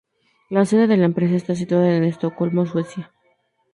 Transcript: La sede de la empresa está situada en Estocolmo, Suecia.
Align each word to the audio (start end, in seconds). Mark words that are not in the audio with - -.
La 0.49 0.65
sede 0.65 0.87
de 0.87 0.97
la 0.97 1.05
empresa 1.05 1.35
está 1.35 1.53
situada 1.53 1.95
en 1.95 2.03
Estocolmo, 2.05 2.65
Suecia. 2.65 3.13